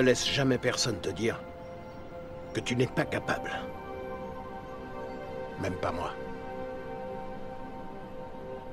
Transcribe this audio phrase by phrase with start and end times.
[0.00, 1.38] Ne laisse jamais personne te dire
[2.54, 3.50] que tu n'es pas capable.
[5.60, 6.12] Même pas moi.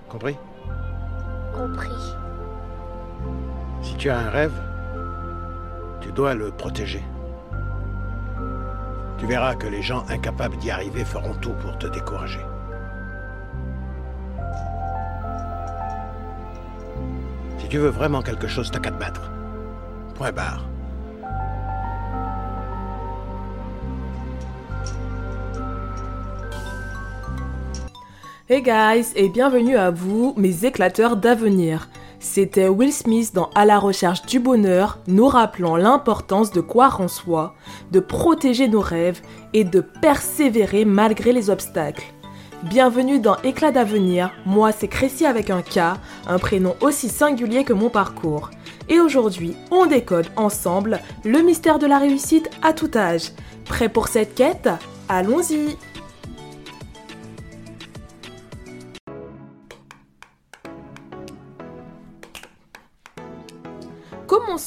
[0.07, 0.37] Compris?
[1.53, 2.15] Compris.
[3.81, 4.57] Si tu as un rêve,
[5.99, 7.03] tu dois le protéger.
[9.17, 12.45] Tu verras que les gens incapables d'y arriver feront tout pour te décourager.
[17.59, 19.29] Si tu veux vraiment quelque chose, t'as qu'à te battre.
[20.15, 20.63] Point barre.
[28.49, 31.89] Hey guys, et bienvenue à vous, mes éclateurs d'avenir.
[32.21, 37.09] C'était Will Smith dans À la recherche du bonheur, nous rappelant l'importance de croire en
[37.09, 37.55] soi,
[37.91, 42.05] de protéger nos rêves et de persévérer malgré les obstacles.
[42.63, 47.73] Bienvenue dans Éclat d'avenir, moi c'est Crécy avec un K, un prénom aussi singulier que
[47.73, 48.49] mon parcours.
[48.87, 53.33] Et aujourd'hui, on décode ensemble le mystère de la réussite à tout âge.
[53.65, 54.69] Prêt pour cette quête?
[55.09, 55.75] Allons-y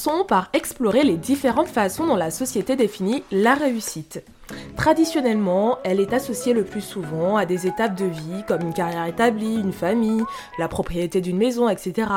[0.03, 4.23] Commençons par explorer les différentes façons dont la société définit la réussite.
[4.75, 9.05] Traditionnellement, elle est associée le plus souvent à des étapes de vie comme une carrière
[9.05, 10.23] établie, une famille,
[10.59, 12.09] la propriété d'une maison, etc.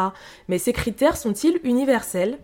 [0.47, 2.37] Mais ces critères sont-ils universels?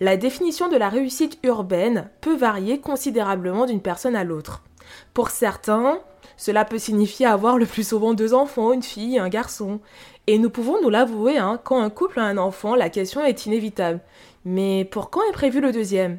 [0.00, 4.64] La définition de la réussite urbaine peut varier considérablement d'une personne à l'autre.
[5.12, 6.00] Pour certains,
[6.36, 9.80] cela peut signifier avoir le plus souvent deux enfants, une fille et un garçon.
[10.26, 13.44] Et nous pouvons nous l'avouer, hein, quand un couple a un enfant, la question est
[13.44, 14.00] inévitable.
[14.44, 16.18] Mais pour quand est prévu le deuxième?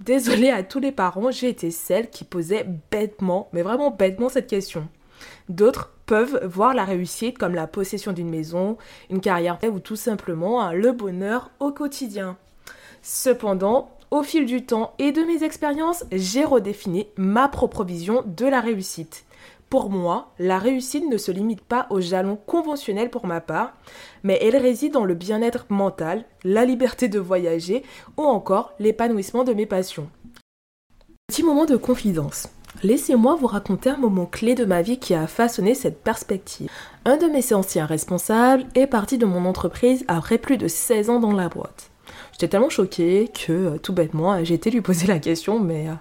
[0.00, 4.48] Désolée à tous les parents, j'ai été celle qui posait bêtement, mais vraiment bêtement cette
[4.48, 4.88] question.
[5.48, 8.76] D'autres peuvent voir la réussite comme la possession d'une maison,
[9.10, 12.36] une carrière ou tout simplement hein, le bonheur au quotidien.
[13.02, 18.46] Cependant, au fil du temps et de mes expériences, j'ai redéfini ma propre vision de
[18.46, 19.24] la réussite.
[19.70, 23.72] Pour moi, la réussite ne se limite pas aux jalons conventionnels pour ma part,
[24.22, 27.82] mais elle réside dans le bien-être mental, la liberté de voyager
[28.16, 30.08] ou encore l'épanouissement de mes passions.
[31.28, 32.48] Petit moment de confidence.
[32.82, 36.70] Laissez-moi vous raconter un moment clé de ma vie qui a façonné cette perspective.
[37.04, 41.20] Un de mes anciens responsables est parti de mon entreprise après plus de 16 ans
[41.20, 41.90] dans la boîte.
[42.34, 45.92] J'étais tellement choquée que, euh, tout bêtement, j'ai été lui poser la question, mais euh,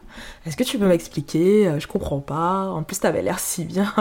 [0.48, 2.70] est-ce que tu peux m'expliquer euh, Je comprends pas.
[2.70, 3.94] En plus, t'avais l'air si bien.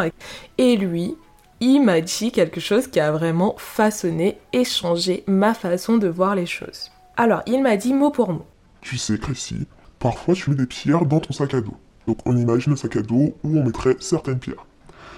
[0.57, 1.15] Et lui,
[1.61, 6.35] il m'a dit quelque chose qui a vraiment façonné et changé ma façon de voir
[6.35, 6.91] les choses.
[7.19, 8.47] Alors, il m'a dit mot pour mot.
[8.81, 9.67] Tu sais, Crécy,
[9.99, 11.77] parfois tu mets des pierres dans ton sac à dos.
[12.07, 14.65] Donc on imagine un sac à dos où on mettrait certaines pierres.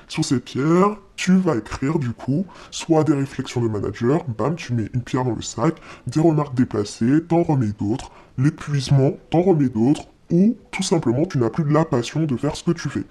[0.09, 4.75] Sur ces pierres, tu vas écrire du coup soit des réflexions de manager, bam, tu
[4.75, 5.77] mets une pierre dans le sac,
[6.07, 11.51] des remarques déplacées, t'en remets d'autres, l'épuisement, t'en remets d'autres, ou tout simplement tu n'as
[11.51, 13.05] plus de la passion de faire ce que tu fais.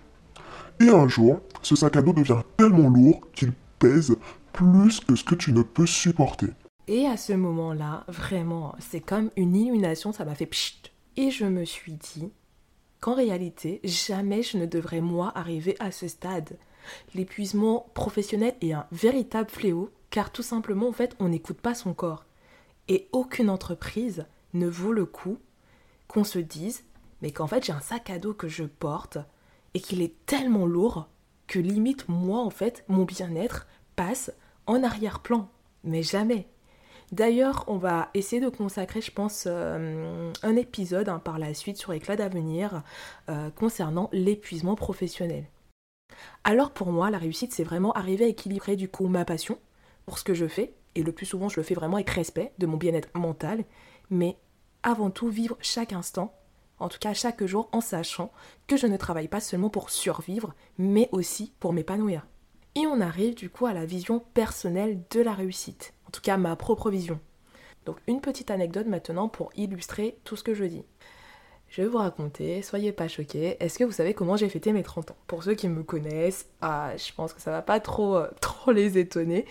[0.79, 4.15] Et un jour, ce sac à dos devient tellement lourd qu'il pèse
[4.51, 6.47] plus que ce que tu ne peux supporter.
[6.87, 10.81] Et à ce moment-là, vraiment, c'est comme une illumination, ça m'a fait pchit.
[11.15, 12.31] Et je me suis dit
[12.99, 16.57] qu'en réalité, jamais je ne devrais moi arriver à ce stade.
[17.15, 21.93] L'épuisement professionnel est un véritable fléau car tout simplement en fait on n'écoute pas son
[21.93, 22.25] corps.
[22.87, 25.37] Et aucune entreprise ne vaut le coup
[26.07, 26.83] qu'on se dise
[27.21, 29.17] mais qu'en fait j'ai un sac à dos que je porte
[29.73, 31.07] et qu'il est tellement lourd
[31.47, 34.31] que limite moi en fait mon bien-être passe
[34.65, 35.49] en arrière-plan.
[35.83, 36.47] Mais jamais.
[37.11, 41.77] D'ailleurs, on va essayer de consacrer, je pense, euh, un épisode hein, par la suite
[41.77, 42.81] sur Éclat d'avenir
[43.29, 45.45] euh, concernant l'épuisement professionnel.
[46.43, 49.57] Alors pour moi, la réussite, c'est vraiment arriver à équilibrer du coup ma passion
[50.05, 52.53] pour ce que je fais, et le plus souvent je le fais vraiment avec respect
[52.57, 53.63] de mon bien-être mental,
[54.09, 54.37] mais
[54.83, 56.33] avant tout vivre chaque instant,
[56.79, 58.31] en tout cas chaque jour, en sachant
[58.67, 62.27] que je ne travaille pas seulement pour survivre, mais aussi pour m'épanouir.
[62.75, 66.37] Et on arrive du coup à la vision personnelle de la réussite, en tout cas
[66.37, 67.19] ma propre vision.
[67.85, 70.83] Donc une petite anecdote maintenant pour illustrer tout ce que je dis.
[71.73, 73.57] Je vais vous raconter, soyez pas choqués.
[73.59, 75.15] Est-ce que vous savez comment j'ai fêté mes 30 ans?
[75.25, 78.71] Pour ceux qui me connaissent, ah, je pense que ça va pas trop, euh, trop
[78.71, 79.47] les étonner.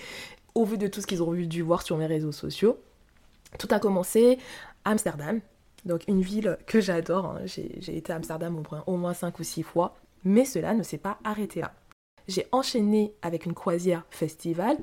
[0.54, 2.78] Au vu de tout ce qu'ils ont dû voir sur mes réseaux sociaux,
[3.58, 4.38] tout a commencé
[4.84, 5.40] à Amsterdam,
[5.84, 7.26] donc une ville que j'adore.
[7.26, 7.40] Hein.
[7.46, 10.98] J'ai été à Amsterdam au au moins 5 ou 6 fois, mais cela ne s'est
[10.98, 11.72] pas arrêté là.
[12.28, 14.76] J'ai enchaîné avec une croisière festival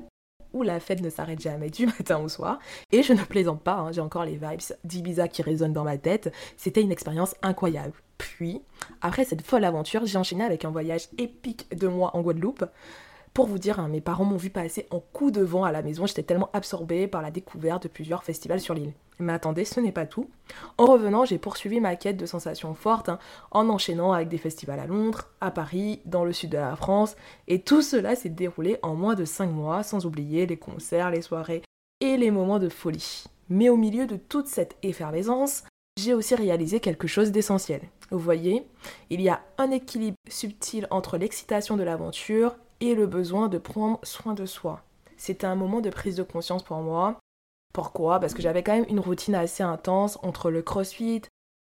[0.52, 2.58] où la fête ne s'arrête jamais du matin au soir.
[2.92, 5.98] Et je ne plaisante pas, hein, j'ai encore les vibes d'Ibiza qui résonnent dans ma
[5.98, 6.32] tête.
[6.56, 7.94] C'était une expérience incroyable.
[8.18, 8.60] Puis,
[9.00, 12.64] après cette folle aventure, j'ai enchaîné avec un voyage épique de moi en Guadeloupe.
[13.32, 15.82] Pour vous dire, hein, mes parents m'ont vu passer en coup de vent à la
[15.82, 16.04] maison.
[16.06, 18.92] J'étais tellement absorbée par la découverte de plusieurs festivals sur l'île.
[19.20, 20.28] Mais attendez, ce n'est pas tout.
[20.78, 23.18] En revenant, j'ai poursuivi ma quête de sensations fortes hein,
[23.50, 27.16] en enchaînant avec des festivals à Londres, à Paris, dans le sud de la France,
[27.46, 31.22] et tout cela s'est déroulé en moins de 5 mois, sans oublier les concerts, les
[31.22, 31.62] soirées
[32.00, 33.24] et les moments de folie.
[33.48, 35.64] Mais au milieu de toute cette effervescence,
[35.98, 37.82] j'ai aussi réalisé quelque chose d'essentiel.
[38.10, 38.66] Vous voyez,
[39.10, 44.00] il y a un équilibre subtil entre l'excitation de l'aventure et le besoin de prendre
[44.02, 44.82] soin de soi.
[45.16, 47.19] C'était un moment de prise de conscience pour moi.
[47.72, 48.20] Pourquoi?
[48.20, 51.22] Parce que j'avais quand même une routine assez intense entre le crossfit,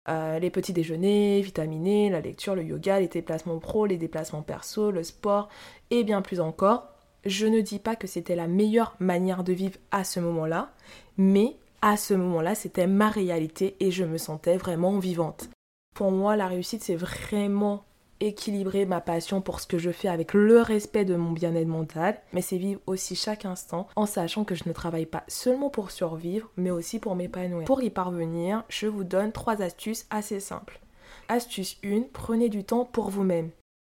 [0.09, 4.91] euh, les petits déjeuners, vitaminés, la lecture, le yoga, les déplacements pro, les déplacements perso,
[4.91, 5.49] le sport
[5.91, 6.89] et bien plus encore.
[7.25, 10.73] Je ne dis pas que c'était la meilleure manière de vivre à ce moment-là,
[11.17, 15.49] mais à ce moment-là, c'était ma réalité et je me sentais vraiment vivante.
[15.95, 17.85] Pour moi, la réussite, c'est vraiment
[18.21, 22.21] équilibrer ma passion pour ce que je fais avec le respect de mon bien-être mental,
[22.33, 25.91] mais c'est vivre aussi chaque instant en sachant que je ne travaille pas seulement pour
[25.91, 27.65] survivre, mais aussi pour m'épanouir.
[27.65, 30.81] Pour y parvenir, je vous donne trois astuces assez simples.
[31.29, 33.51] Astuce 1, prenez du temps pour vous-même.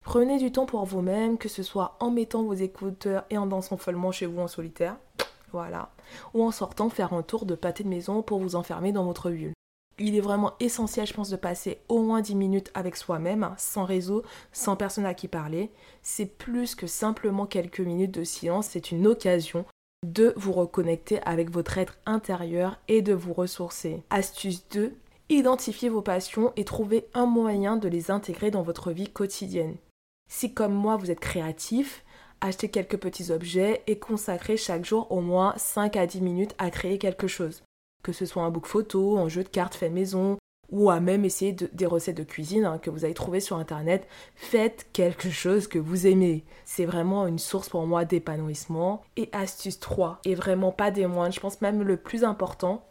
[0.03, 3.77] Prenez du temps pour vous-même, que ce soit en mettant vos écouteurs et en dansant
[3.77, 4.97] follement chez vous en solitaire,
[5.51, 5.89] voilà,
[6.35, 9.31] ou en sortant faire un tour de pâté de maison pour vous enfermer dans votre
[9.31, 9.54] bulle
[9.97, 13.85] il est vraiment essentiel, je pense, de passer au moins 10 minutes avec soi-même, sans
[13.85, 15.71] réseau, sans personne à qui parler.
[16.01, 19.65] C'est plus que simplement quelques minutes de silence, c'est une occasion
[20.05, 24.03] de vous reconnecter avec votre être intérieur et de vous ressourcer.
[24.09, 24.93] Astuce 2,
[25.29, 29.77] identifiez vos passions et trouvez un moyen de les intégrer dans votre vie quotidienne.
[30.29, 32.03] Si comme moi vous êtes créatif,
[32.41, 36.69] achetez quelques petits objets et consacrez chaque jour au moins 5 à 10 minutes à
[36.69, 37.64] créer quelque chose
[38.05, 40.37] que ce soit un book photo, un jeu de cartes fait maison,
[40.69, 44.07] ou à même essayer des recettes de cuisine hein, que vous avez trouvées sur internet.
[44.35, 46.43] Faites quelque chose que vous aimez.
[46.65, 49.01] C'est vraiment une source pour moi d'épanouissement.
[49.17, 52.85] Et astuce 3, et vraiment pas des moindres, je pense même le plus important,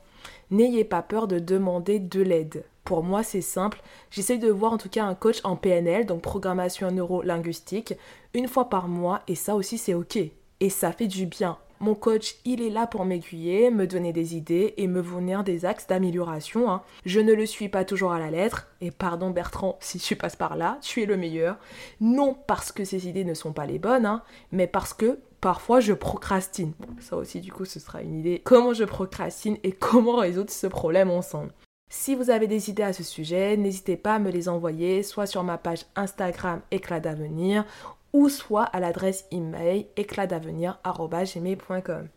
[0.51, 2.65] n'ayez pas peur de demander de l'aide.
[2.83, 3.81] Pour moi, c'est simple.
[4.11, 7.95] J'essaye de voir en tout cas un coach en PNL, donc programmation neuro-linguistique,
[8.35, 10.19] une fois par mois, et ça aussi c'est ok.
[10.61, 11.57] Et ça fait du bien.
[11.81, 15.65] Mon coach, il est là pour m'aiguiller, me donner des idées et me fournir des
[15.65, 16.71] axes d'amélioration.
[16.71, 16.83] Hein.
[17.05, 20.37] Je ne le suis pas toujours à la lettre, et pardon Bertrand si tu passes
[20.37, 21.57] par là, tu es le meilleur.
[22.01, 24.23] Non parce que ces idées ne sont pas les bonnes, hein,
[24.53, 26.73] mais parce que parfois je procrastine.
[27.01, 30.67] ça aussi du coup ce sera une idée comment je procrastine et comment résoudre ce
[30.67, 31.53] problème ensemble?
[31.91, 35.27] Si vous avez des idées à ce sujet, n'hésitez pas à me les envoyer soit
[35.27, 37.65] sur ma page Instagram Éclat d'avenir
[38.15, 42.09] ou soit à l'adresse email éclatdavenir.com.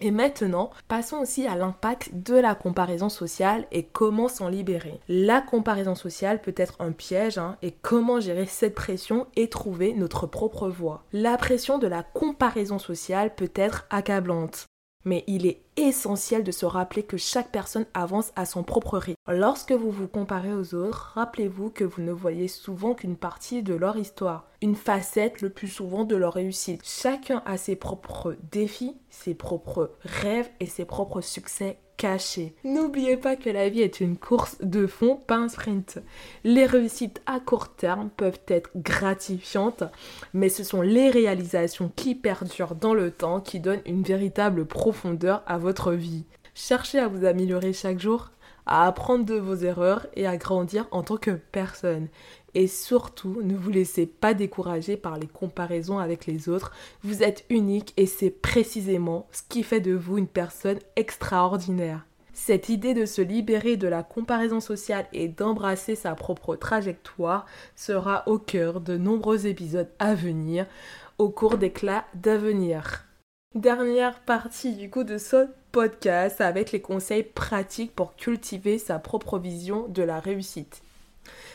[0.00, 4.98] Et maintenant, passons aussi à l'impact de la comparaison sociale et comment s'en libérer.
[5.08, 9.92] La comparaison sociale peut être un piège hein, et comment gérer cette pression et trouver
[9.92, 11.04] notre propre voie.
[11.12, 14.66] La pression de la comparaison sociale peut être accablante
[15.04, 19.18] mais il est essentiel de se rappeler que chaque personne avance à son propre rythme.
[19.28, 23.74] Lorsque vous vous comparez aux autres, rappelez-vous que vous ne voyez souvent qu'une partie de
[23.74, 26.82] leur histoire, une facette le plus souvent de leur réussite.
[26.84, 32.54] Chacun a ses propres défis, ses propres rêves et ses propres succès caché.
[32.64, 35.98] N'oubliez pas que la vie est une course de fond, pas un sprint.
[36.42, 39.84] Les réussites à court terme peuvent être gratifiantes,
[40.32, 45.42] mais ce sont les réalisations qui perdurent dans le temps qui donnent une véritable profondeur
[45.46, 45.58] à
[45.92, 46.24] vie.
[46.54, 48.30] Cherchez à vous améliorer chaque jour,
[48.66, 52.08] à apprendre de vos erreurs et à grandir en tant que personne.
[52.54, 56.72] Et surtout, ne vous laissez pas décourager par les comparaisons avec les autres.
[57.02, 62.06] Vous êtes unique et c'est précisément ce qui fait de vous une personne extraordinaire.
[62.32, 67.46] Cette idée de se libérer de la comparaison sociale et d'embrasser sa propre trajectoire
[67.76, 70.66] sera au cœur de nombreux épisodes à venir
[71.18, 73.04] au cours d'éclats d'avenir.
[73.54, 79.38] Dernière partie du coup de ce podcast avec les conseils pratiques pour cultiver sa propre
[79.38, 80.82] vision de la réussite.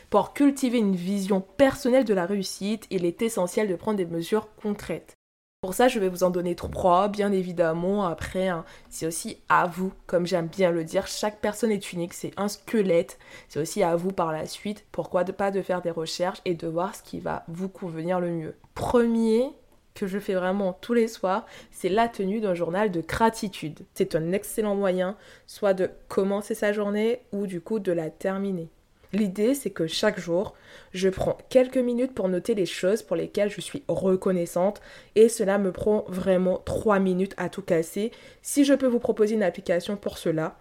[0.10, 4.48] Pour cultiver une vision personnelle de la réussite, il est essentiel de prendre des mesures
[4.56, 5.13] concrètes.
[5.60, 8.06] Pour ça, je vais vous en donner trois, bien évidemment.
[8.06, 12.13] Après, hein, c'est aussi à vous, comme j'aime bien le dire, chaque personne est unique,
[12.13, 13.20] c'est un squelette.
[13.50, 16.53] C'est aussi à vous par la suite, pourquoi de pas de faire des recherches et
[16.53, 18.56] de voir ce qui va vous convenir le mieux.
[18.74, 19.51] Premier,
[20.00, 23.79] que je fais vraiment tous les soirs, c'est la tenue d'un journal de gratitude.
[23.94, 25.15] C'est un excellent moyen
[25.48, 28.70] soit de commencer sa journée ou du coup de la terminer.
[29.12, 30.53] L'idée, c'est que chaque jour,
[30.94, 34.82] je prends quelques minutes pour noter les choses pour lesquelles je suis reconnaissante
[35.15, 38.12] et cela me prend vraiment 3 minutes à tout casser.
[38.44, 40.58] Si je peux vous proposer une application pour cela,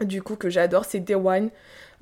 [0.00, 1.50] du coup que j'adore, c'est Day One.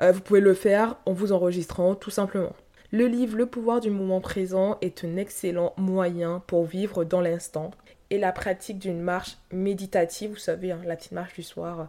[0.02, 2.52] Euh, vous pouvez le faire en vous enregistrant tout simplement.
[2.92, 7.72] Le livre Le pouvoir du moment présent est un excellent moyen pour vivre dans l'instant
[8.10, 11.88] et la pratique d'une marche méditative, vous savez, hein, la petite marche du soir,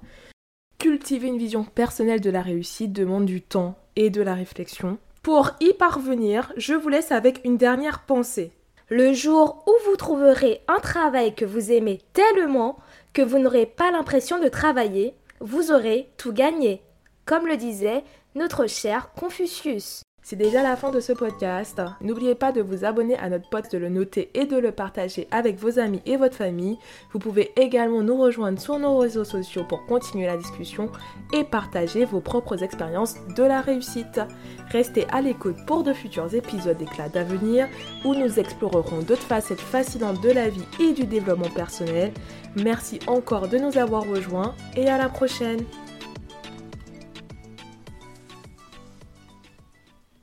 [0.80, 5.00] Cultiver une vision personnelle de la réussite demande du temps et de la réflexion.
[5.24, 8.51] Pour y parvenir, je vous laisse avec une dernière pensée.
[8.89, 12.77] Le jour où vous trouverez un travail que vous aimez tellement
[13.13, 16.82] que vous n'aurez pas l'impression de travailler, vous aurez tout gagné,
[17.25, 18.04] comme le disait
[18.36, 20.04] notre cher Confucius.
[20.29, 21.81] C'est déjà la fin de ce podcast.
[22.01, 25.25] N'oubliez pas de vous abonner à notre pote, de le noter et de le partager
[25.31, 26.77] avec vos amis et votre famille.
[27.13, 30.91] Vous pouvez également nous rejoindre sur nos réseaux sociaux pour continuer la discussion
[31.31, 34.19] et partager vos propres expériences de la réussite.
[34.69, 37.69] Restez à l'écoute pour de futurs épisodes d'éclat d'avenir
[38.03, 42.12] où nous explorerons d'autres facettes fascinantes de la vie et du développement personnel.
[42.57, 45.63] Merci encore de nous avoir rejoints et à la prochaine.